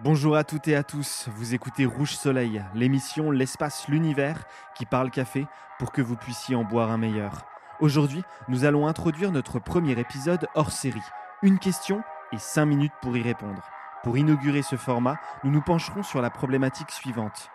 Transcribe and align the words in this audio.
Bonjour 0.00 0.36
à 0.36 0.44
toutes 0.44 0.68
et 0.68 0.76
à 0.76 0.84
tous, 0.84 1.28
vous 1.34 1.54
écoutez 1.54 1.84
Rouge 1.84 2.14
Soleil, 2.14 2.64
l'émission 2.72 3.32
L'espace, 3.32 3.88
l'univers 3.88 4.44
qui 4.76 4.86
parle 4.86 5.10
café 5.10 5.48
pour 5.80 5.90
que 5.90 6.00
vous 6.00 6.14
puissiez 6.14 6.54
en 6.54 6.62
boire 6.62 6.92
un 6.92 6.98
meilleur. 6.98 7.46
Aujourd'hui, 7.80 8.22
nous 8.46 8.64
allons 8.64 8.86
introduire 8.86 9.32
notre 9.32 9.58
premier 9.58 9.98
épisode 9.98 10.46
hors 10.54 10.70
série. 10.70 11.02
Une 11.42 11.58
question 11.58 12.04
et 12.32 12.38
5 12.38 12.66
minutes 12.66 12.92
pour 13.02 13.16
y 13.16 13.22
répondre. 13.22 13.62
Pour 14.04 14.16
inaugurer 14.16 14.62
ce 14.62 14.76
format, 14.76 15.16
nous 15.42 15.50
nous 15.50 15.62
pencherons 15.62 16.04
sur 16.04 16.22
la 16.22 16.30
problématique 16.30 16.92
suivante. 16.92 17.50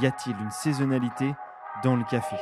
Y 0.00 0.06
a-t-il 0.06 0.36
une 0.40 0.52
saisonnalité 0.52 1.34
dans 1.82 1.96
le 1.96 2.04
café? 2.04 2.36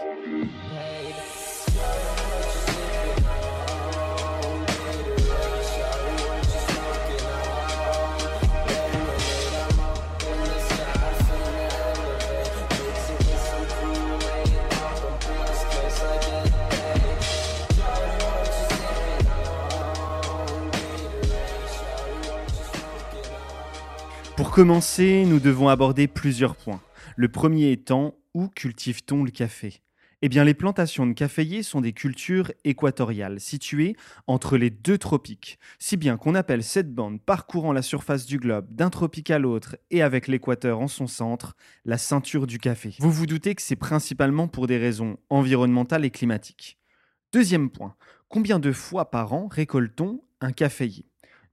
Pour 24.37 24.51
commencer, 24.51 25.25
nous 25.25 25.41
devons 25.41 25.69
aborder 25.69 26.09
plusieurs 26.09 26.57
points. 26.57 26.83
Le 27.17 27.29
premier 27.29 27.73
étant 27.73 28.15
où 28.35 28.49
cultive-t-on 28.49 29.25
le 29.25 29.31
café? 29.31 29.81
Eh 30.21 30.29
bien, 30.29 30.45
les 30.45 30.53
plantations 30.53 31.07
de 31.07 31.15
caféiers 31.15 31.63
sont 31.63 31.81
des 31.81 31.95
cultures 31.95 32.53
équatoriales 32.65 33.41
situées 33.41 33.97
entre 34.27 34.59
les 34.59 34.69
deux 34.69 34.99
tropiques, 34.99 35.59
si 35.79 35.97
bien 35.97 36.19
qu'on 36.19 36.35
appelle 36.35 36.63
cette 36.63 36.95
bande 36.95 37.23
parcourant 37.23 37.73
la 37.73 37.81
surface 37.81 38.27
du 38.27 38.39
globe 38.39 38.67
d'un 38.69 38.91
tropique 38.91 39.31
à 39.31 39.39
l'autre 39.39 39.77
et 39.91 40.03
avec 40.03 40.29
l'équateur 40.29 40.81
en 40.81 40.89
son 40.89 41.07
centre, 41.07 41.57
la 41.87 41.97
ceinture 41.97 42.47
du 42.47 42.59
café. 42.59 42.95
Vous 42.99 43.13
vous 43.13 43.27
doutez 43.27 43.55
que 43.55 43.63
c'est 43.63 43.75
principalement 43.75 44.49
pour 44.49 44.67
des 44.67 44.77
raisons 44.77 45.17
environnementales 45.31 46.05
et 46.05 46.11
climatiques. 46.11 46.77
Deuxième 47.33 47.71
point, 47.71 47.97
combien 48.29 48.59
de 48.59 48.73
fois 48.73 49.11
par 49.11 49.33
an 49.33 49.49
récolte-t-on 49.49 50.21
un 50.43 50.53
caféier? 50.53 51.07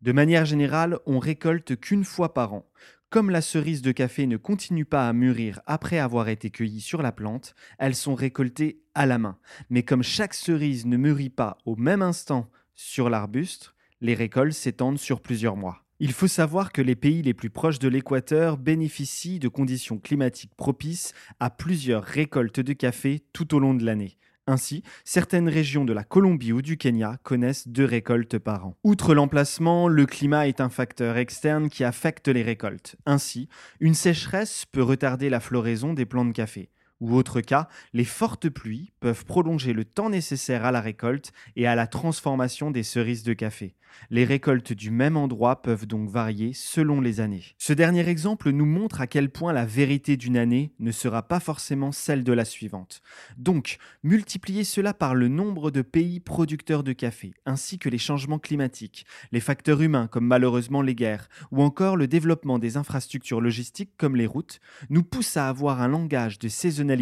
De 0.04 0.12
manière 0.12 0.44
générale, 0.44 1.00
on 1.06 1.18
récolte 1.18 1.80
qu'une 1.80 2.04
fois 2.04 2.34
par 2.34 2.54
an. 2.54 2.70
Comme 3.10 3.30
la 3.30 3.42
cerise 3.42 3.82
de 3.82 3.94
café 3.94 4.28
ne 4.28 4.36
continue 4.36 4.84
pas 4.84 5.08
à 5.08 5.14
mûrir 5.14 5.62
après 5.66 5.98
avoir 5.98 6.28
été 6.28 6.50
cueillie 6.50 6.82
sur 6.82 7.02
la 7.02 7.14
plante, 7.14 7.56
elles 7.80 7.96
sont 7.96 8.14
récoltées 8.14 8.82
à 8.96 9.06
la 9.06 9.18
main. 9.18 9.38
Mais 9.70 9.84
comme 9.84 10.04
chaque 10.04 10.34
cerise 10.34 10.86
ne 10.86 10.98
mûrit 10.98 11.30
pas 11.30 11.58
au 11.66 11.78
même 11.78 12.02
instant 12.02 12.52
sur 12.74 13.10
l'arbuste, 13.10 13.76
les 14.02 14.14
récoltes 14.14 14.52
s'étendent 14.52 15.00
sur 15.00 15.22
plusieurs 15.22 15.56
mois. 15.56 15.86
Il 16.02 16.12
faut 16.12 16.28
savoir 16.28 16.74
que 16.74 16.82
les 16.82 16.98
pays 16.98 17.22
les 17.22 17.34
plus 17.34 17.50
proches 17.50 17.80
de 17.80 17.88
l'équateur 17.88 18.58
bénéficient 18.58 19.40
de 19.40 19.48
conditions 19.48 20.00
climatiques 20.00 20.56
propices 20.56 21.14
à 21.40 21.50
plusieurs 21.50 22.04
récoltes 22.04 22.60
de 22.60 22.74
café 22.74 23.24
tout 23.32 23.56
au 23.56 23.60
long 23.60 23.74
de 23.74 23.86
l'année. 23.86 24.18
Ainsi, 24.46 24.84
certaines 25.06 25.48
régions 25.48 25.86
de 25.86 25.94
la 25.94 26.04
Colombie 26.04 26.52
ou 26.52 26.62
du 26.62 26.78
Kenya 26.78 27.18
connaissent 27.24 27.68
deux 27.68 27.86
récoltes 27.86 28.38
par 28.38 28.68
an. 28.68 28.78
Outre 28.84 29.14
l'emplacement, 29.14 29.88
le 29.88 30.06
climat 30.06 30.48
est 30.50 30.60
un 30.60 30.68
facteur 30.70 31.16
externe 31.16 31.70
qui 31.70 31.86
affecte 31.86 32.28
les 32.28 32.44
récoltes. 32.44 32.98
Ainsi, 33.06 33.48
une 33.80 33.94
sécheresse 33.94 34.66
peut 34.70 34.84
retarder 34.84 35.30
la 35.30 35.40
floraison 35.40 35.94
des 35.94 36.06
plants 36.06 36.26
de 36.26 36.34
café. 36.34 36.70
Ou 37.00 37.16
autre 37.16 37.42
cas, 37.42 37.68
les 37.94 38.06
fortes 38.06 38.50
pluies 38.50 38.94
peuvent 39.00 39.26
prolonger 39.26 39.74
le 39.74 39.86
temps 39.86 40.10
nécessaire 40.10 40.66
à 40.66 40.72
la 40.72 40.82
récolte 40.82 41.34
et 41.56 41.68
à 41.68 41.76
la 41.76 41.88
transformation 41.88 42.72
des 42.72 42.84
cerises 42.84 43.24
de 43.24 43.34
café. 43.34 43.76
Les 44.10 44.26
récoltes 44.26 44.74
du 44.74 44.90
même 44.90 45.18
endroit 45.18 45.62
peuvent 45.62 45.86
donc 45.86 46.10
varier 46.10 46.54
selon 46.54 47.00
les 47.00 47.20
années. 47.20 47.44
Ce 47.60 47.74
dernier 47.74 48.08
exemple 48.10 48.50
nous 48.50 48.66
montre 48.66 49.02
à 49.02 49.08
quel 49.08 49.30
point 49.30 49.54
la 49.54 49.66
vérité 49.66 50.18
d'une 50.18 50.36
année 50.38 50.74
ne 50.80 50.92
sera 50.92 51.28
pas 51.28 51.40
forcément 51.40 51.92
celle 51.92 52.24
de 52.24 52.34
la 52.34 52.44
suivante. 52.44 53.04
Donc, 53.38 53.78
multipliez 54.02 54.64
cela 54.64 54.96
par 54.96 55.14
le 55.14 55.28
nombre 55.28 55.70
de 55.70 55.84
pays 55.84 56.20
producteurs 56.20 56.84
de 56.84 56.94
café, 56.94 57.36
ainsi 57.46 57.78
que 57.78 57.90
les 57.90 58.00
changements 58.00 58.40
climatiques, 58.40 59.06
les 59.32 59.40
facteurs 59.40 59.82
humains 59.82 60.08
comme 60.08 60.26
malheureusement 60.26 60.82
les 60.82 60.96
guerres, 60.96 61.30
ou 61.52 61.62
encore 61.62 61.96
le 61.96 62.08
développement 62.08 62.58
des 62.58 62.78
infrastructures 62.78 63.42
logistiques 63.42 63.94
comme 63.98 64.16
les 64.16 64.26
routes, 64.26 64.60
nous 64.90 65.04
pousse 65.04 65.38
à 65.38 65.50
avoir 65.50 65.82
un 65.82 65.88
langage 65.88 66.40
de 66.40 66.48
saisonnalité 66.48 66.93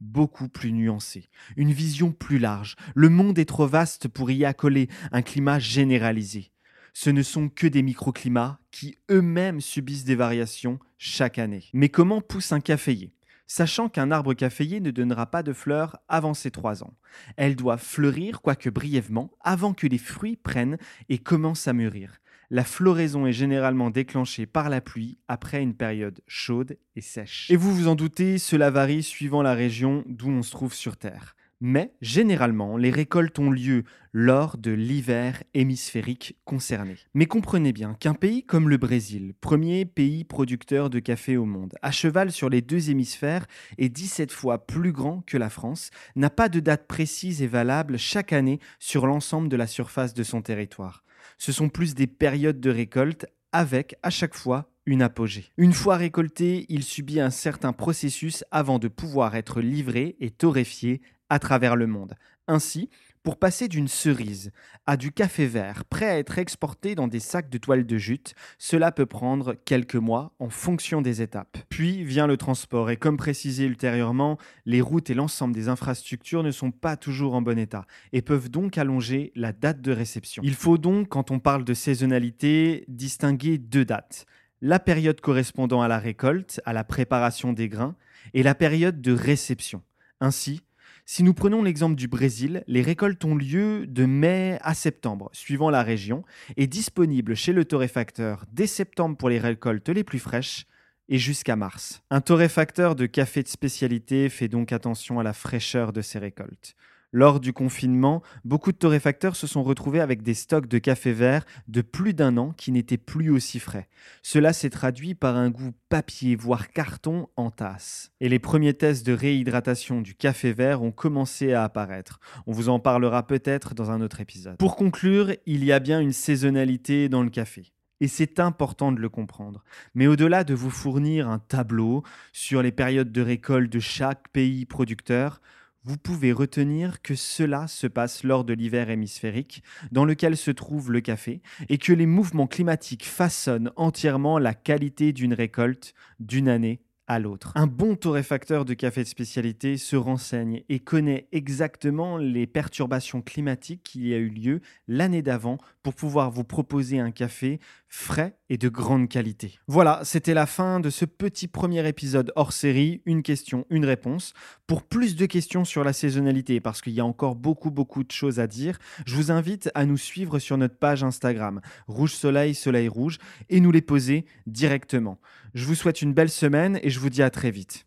beaucoup 0.00 0.48
plus 0.48 0.72
nuancé, 0.72 1.28
une 1.56 1.72
vision 1.72 2.12
plus 2.12 2.38
large. 2.38 2.76
Le 2.94 3.08
monde 3.08 3.38
est 3.38 3.44
trop 3.44 3.66
vaste 3.66 4.08
pour 4.08 4.30
y 4.30 4.44
accoler 4.44 4.88
un 5.12 5.22
climat 5.22 5.58
généralisé. 5.58 6.52
Ce 6.94 7.10
ne 7.10 7.22
sont 7.22 7.48
que 7.48 7.66
des 7.66 7.82
microclimats 7.82 8.58
qui 8.70 8.98
eux-mêmes 9.10 9.60
subissent 9.60 10.04
des 10.04 10.14
variations 10.14 10.78
chaque 10.98 11.38
année. 11.38 11.64
Mais 11.72 11.88
comment 11.88 12.20
pousse 12.20 12.52
un 12.52 12.60
caféier? 12.60 13.14
Sachant 13.46 13.88
qu'un 13.88 14.10
arbre 14.10 14.34
caféier 14.34 14.80
ne 14.80 14.90
donnera 14.90 15.26
pas 15.26 15.42
de 15.42 15.52
fleurs 15.52 15.98
avant 16.08 16.34
ses 16.34 16.50
trois 16.50 16.82
ans. 16.82 16.94
Elle 17.36 17.56
doit 17.56 17.76
fleurir, 17.76 18.40
quoique 18.40 18.70
brièvement, 18.70 19.30
avant 19.40 19.74
que 19.74 19.86
les 19.86 19.98
fruits 19.98 20.36
prennent 20.36 20.78
et 21.08 21.18
commencent 21.18 21.68
à 21.68 21.72
mûrir 21.72 22.21
la 22.52 22.64
floraison 22.64 23.24
est 23.24 23.32
généralement 23.32 23.88
déclenchée 23.88 24.44
par 24.44 24.68
la 24.68 24.82
pluie 24.82 25.16
après 25.26 25.62
une 25.62 25.74
période 25.74 26.20
chaude 26.26 26.76
et 26.94 27.00
sèche. 27.00 27.50
Et 27.50 27.56
vous 27.56 27.74
vous 27.74 27.88
en 27.88 27.94
doutez, 27.94 28.36
cela 28.36 28.70
varie 28.70 29.02
suivant 29.02 29.40
la 29.40 29.54
région 29.54 30.04
d'où 30.06 30.28
on 30.28 30.42
se 30.42 30.50
trouve 30.50 30.74
sur 30.74 30.98
Terre. 30.98 31.34
Mais 31.64 31.94
généralement, 32.02 32.76
les 32.76 32.90
récoltes 32.90 33.38
ont 33.38 33.50
lieu 33.50 33.84
lors 34.12 34.58
de 34.58 34.72
l'hiver 34.72 35.42
hémisphérique 35.54 36.36
concerné. 36.44 36.96
Mais 37.14 37.26
comprenez 37.26 37.72
bien 37.72 37.94
qu'un 37.94 38.14
pays 38.14 38.44
comme 38.44 38.68
le 38.68 38.76
Brésil, 38.76 39.32
premier 39.40 39.84
pays 39.84 40.24
producteur 40.24 40.90
de 40.90 40.98
café 40.98 41.36
au 41.36 41.46
monde, 41.46 41.74
à 41.80 41.92
cheval 41.92 42.32
sur 42.32 42.50
les 42.50 42.60
deux 42.60 42.90
hémisphères 42.90 43.46
et 43.78 43.88
17 43.88 44.32
fois 44.32 44.66
plus 44.66 44.92
grand 44.92 45.22
que 45.24 45.38
la 45.38 45.48
France, 45.48 45.90
n'a 46.16 46.30
pas 46.30 46.50
de 46.50 46.60
date 46.60 46.86
précise 46.86 47.40
et 47.40 47.46
valable 47.46 47.96
chaque 47.96 48.34
année 48.34 48.58
sur 48.78 49.06
l'ensemble 49.06 49.48
de 49.48 49.56
la 49.56 49.66
surface 49.66 50.12
de 50.12 50.24
son 50.24 50.42
territoire 50.42 51.04
ce 51.38 51.52
sont 51.52 51.68
plus 51.68 51.94
des 51.94 52.06
périodes 52.06 52.60
de 52.60 52.70
récolte 52.70 53.26
avec 53.52 53.96
à 54.02 54.10
chaque 54.10 54.34
fois 54.34 54.70
une 54.86 55.02
apogée. 55.02 55.50
Une 55.56 55.72
fois 55.72 55.96
récolté, 55.96 56.66
il 56.68 56.82
subit 56.82 57.20
un 57.20 57.30
certain 57.30 57.72
processus 57.72 58.44
avant 58.50 58.78
de 58.78 58.88
pouvoir 58.88 59.36
être 59.36 59.60
livré 59.60 60.16
et 60.18 60.30
torréfié 60.30 61.00
à 61.32 61.38
travers 61.38 61.76
le 61.76 61.86
monde. 61.86 62.14
Ainsi, 62.46 62.90
pour 63.22 63.38
passer 63.38 63.66
d'une 63.66 63.88
cerise 63.88 64.52
à 64.84 64.98
du 64.98 65.12
café 65.12 65.46
vert 65.46 65.86
prêt 65.86 66.10
à 66.10 66.18
être 66.18 66.38
exporté 66.38 66.94
dans 66.94 67.08
des 67.08 67.20
sacs 67.20 67.48
de 67.48 67.56
toile 67.56 67.86
de 67.86 67.96
jute, 67.96 68.34
cela 68.58 68.92
peut 68.92 69.06
prendre 69.06 69.54
quelques 69.64 69.94
mois 69.96 70.34
en 70.40 70.50
fonction 70.50 71.00
des 71.00 71.22
étapes. 71.22 71.56
Puis 71.70 72.04
vient 72.04 72.26
le 72.26 72.36
transport 72.36 72.90
et 72.90 72.98
comme 72.98 73.16
précisé 73.16 73.64
ultérieurement, 73.64 74.36
les 74.66 74.82
routes 74.82 75.08
et 75.08 75.14
l'ensemble 75.14 75.54
des 75.54 75.70
infrastructures 75.70 76.42
ne 76.42 76.50
sont 76.50 76.70
pas 76.70 76.98
toujours 76.98 77.34
en 77.34 77.40
bon 77.40 77.58
état 77.58 77.86
et 78.12 78.20
peuvent 78.20 78.50
donc 78.50 78.76
allonger 78.76 79.32
la 79.34 79.54
date 79.54 79.80
de 79.80 79.92
réception. 79.92 80.42
Il 80.44 80.54
faut 80.54 80.76
donc, 80.76 81.08
quand 81.08 81.30
on 81.30 81.38
parle 81.38 81.64
de 81.64 81.72
saisonnalité, 81.72 82.84
distinguer 82.88 83.56
deux 83.56 83.86
dates. 83.86 84.26
La 84.60 84.78
période 84.78 85.22
correspondant 85.22 85.80
à 85.80 85.88
la 85.88 85.98
récolte, 85.98 86.60
à 86.66 86.74
la 86.74 86.84
préparation 86.84 87.54
des 87.54 87.70
grains, 87.70 87.96
et 88.34 88.42
la 88.42 88.54
période 88.54 89.00
de 89.00 89.12
réception. 89.12 89.80
Ainsi, 90.20 90.62
si 91.04 91.22
nous 91.22 91.34
prenons 91.34 91.62
l'exemple 91.62 91.96
du 91.96 92.08
Brésil, 92.08 92.62
les 92.66 92.82
récoltes 92.82 93.24
ont 93.24 93.34
lieu 93.34 93.86
de 93.86 94.06
mai 94.06 94.58
à 94.62 94.72
septembre, 94.74 95.30
suivant 95.32 95.68
la 95.68 95.82
région, 95.82 96.24
et 96.56 96.66
disponibles 96.66 97.34
chez 97.34 97.52
le 97.52 97.64
torréfacteur 97.64 98.44
dès 98.52 98.66
septembre 98.66 99.16
pour 99.16 99.28
les 99.28 99.38
récoltes 99.38 99.88
les 99.88 100.04
plus 100.04 100.20
fraîches 100.20 100.66
et 101.08 101.18
jusqu'à 101.18 101.56
mars. 101.56 102.02
Un 102.10 102.20
torréfacteur 102.20 102.94
de 102.94 103.06
café 103.06 103.42
de 103.42 103.48
spécialité 103.48 104.28
fait 104.28 104.48
donc 104.48 104.72
attention 104.72 105.18
à 105.18 105.22
la 105.22 105.32
fraîcheur 105.32 105.92
de 105.92 106.00
ses 106.00 106.18
récoltes. 106.18 106.76
Lors 107.14 107.40
du 107.40 107.52
confinement, 107.52 108.22
beaucoup 108.42 108.72
de 108.72 108.78
torréfacteurs 108.78 109.36
se 109.36 109.46
sont 109.46 109.62
retrouvés 109.62 110.00
avec 110.00 110.22
des 110.22 110.32
stocks 110.32 110.66
de 110.66 110.78
café 110.78 111.12
vert 111.12 111.44
de 111.68 111.82
plus 111.82 112.14
d'un 112.14 112.38
an 112.38 112.54
qui 112.56 112.72
n'étaient 112.72 112.96
plus 112.96 113.28
aussi 113.28 113.60
frais. 113.60 113.90
Cela 114.22 114.54
s'est 114.54 114.70
traduit 114.70 115.14
par 115.14 115.36
un 115.36 115.50
goût 115.50 115.72
papier, 115.90 116.36
voire 116.36 116.70
carton 116.70 117.28
en 117.36 117.50
tasse. 117.50 118.12
Et 118.20 118.30
les 118.30 118.38
premiers 118.38 118.72
tests 118.72 119.06
de 119.06 119.12
réhydratation 119.12 120.00
du 120.00 120.14
café 120.14 120.54
vert 120.54 120.82
ont 120.82 120.90
commencé 120.90 121.52
à 121.52 121.64
apparaître. 121.64 122.18
On 122.46 122.52
vous 122.52 122.70
en 122.70 122.80
parlera 122.80 123.26
peut-être 123.26 123.74
dans 123.74 123.90
un 123.90 124.00
autre 124.00 124.22
épisode. 124.22 124.56
Pour 124.56 124.76
conclure, 124.76 125.34
il 125.44 125.66
y 125.66 125.72
a 125.72 125.80
bien 125.80 126.00
une 126.00 126.12
saisonnalité 126.12 127.10
dans 127.10 127.22
le 127.22 127.30
café. 127.30 127.74
Et 128.00 128.08
c'est 128.08 128.40
important 128.40 128.90
de 128.90 129.00
le 129.00 129.10
comprendre. 129.10 129.62
Mais 129.94 130.06
au-delà 130.06 130.44
de 130.44 130.54
vous 130.54 130.70
fournir 130.70 131.28
un 131.28 131.38
tableau 131.38 132.02
sur 132.32 132.62
les 132.62 132.72
périodes 132.72 133.12
de 133.12 133.20
récolte 133.20 133.70
de 133.70 133.80
chaque 133.80 134.28
pays 134.30 134.64
producteur, 134.64 135.42
vous 135.84 135.96
pouvez 135.96 136.32
retenir 136.32 137.02
que 137.02 137.14
cela 137.14 137.66
se 137.66 137.86
passe 137.86 138.22
lors 138.22 138.44
de 138.44 138.52
l'hiver 138.52 138.90
hémisphérique, 138.90 139.62
dans 139.90 140.04
lequel 140.04 140.36
se 140.36 140.50
trouve 140.50 140.92
le 140.92 141.00
café, 141.00 141.42
et 141.68 141.78
que 141.78 141.92
les 141.92 142.06
mouvements 142.06 142.46
climatiques 142.46 143.04
façonnent 143.06 143.72
entièrement 143.76 144.38
la 144.38 144.54
qualité 144.54 145.12
d'une 145.12 145.34
récolte 145.34 145.94
d'une 146.20 146.48
année 146.48 146.80
à 147.08 147.18
l'autre. 147.18 147.52
Un 147.56 147.66
bon 147.66 147.96
torréfacteur 147.96 148.64
de 148.64 148.74
café 148.74 149.02
de 149.02 149.08
spécialité 149.08 149.76
se 149.76 149.96
renseigne 149.96 150.62
et 150.68 150.78
connaît 150.78 151.28
exactement 151.32 152.16
les 152.16 152.46
perturbations 152.46 153.22
climatiques 153.22 153.82
qui 153.82 154.08
y 154.08 154.14
a 154.14 154.18
eu 154.18 154.28
lieu 154.28 154.60
l'année 154.86 155.22
d'avant 155.22 155.58
pour 155.82 155.94
pouvoir 155.94 156.30
vous 156.30 156.44
proposer 156.44 157.00
un 157.00 157.10
café 157.10 157.58
frais 157.94 158.38
et 158.48 158.56
de 158.56 158.70
grande 158.70 159.06
qualité. 159.06 159.58
Voilà, 159.68 160.00
c'était 160.02 160.32
la 160.32 160.46
fin 160.46 160.80
de 160.80 160.88
ce 160.88 161.04
petit 161.04 161.46
premier 161.46 161.86
épisode 161.86 162.32
hors 162.36 162.54
série, 162.54 163.02
une 163.04 163.22
question, 163.22 163.66
une 163.68 163.84
réponse. 163.84 164.32
Pour 164.66 164.82
plus 164.82 165.14
de 165.14 165.26
questions 165.26 165.66
sur 165.66 165.84
la 165.84 165.92
saisonnalité, 165.92 166.58
parce 166.58 166.80
qu'il 166.80 166.94
y 166.94 167.00
a 167.00 167.04
encore 167.04 167.36
beaucoup 167.36 167.70
beaucoup 167.70 168.02
de 168.02 168.10
choses 168.10 168.40
à 168.40 168.46
dire, 168.46 168.78
je 169.04 169.14
vous 169.14 169.30
invite 169.30 169.70
à 169.74 169.84
nous 169.84 169.98
suivre 169.98 170.38
sur 170.38 170.56
notre 170.56 170.78
page 170.78 171.04
Instagram, 171.04 171.60
Rouge 171.86 172.14
Soleil, 172.14 172.54
Soleil 172.54 172.88
Rouge, 172.88 173.18
et 173.50 173.60
nous 173.60 173.70
les 173.70 173.82
poser 173.82 174.24
directement. 174.46 175.20
Je 175.52 175.66
vous 175.66 175.74
souhaite 175.74 176.00
une 176.00 176.14
belle 176.14 176.30
semaine 176.30 176.80
et 176.82 176.88
je 176.88 176.98
vous 176.98 177.10
dis 177.10 177.22
à 177.22 177.28
très 177.28 177.50
vite. 177.50 177.84